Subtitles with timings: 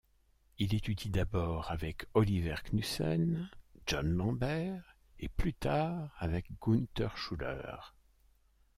[0.57, 3.47] Il étudie d'abord avec Oliver Knussen,
[3.85, 7.75] John Lambert et plus tard avec Gunther Schuller.